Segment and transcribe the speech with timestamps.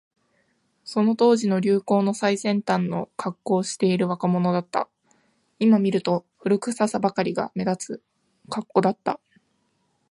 [0.83, 4.89] その当時の流行の最先端のカッコをしている若者だった。
[5.59, 8.03] 今見ると、古臭さばかりが目立つ
[8.49, 9.19] カッコだった。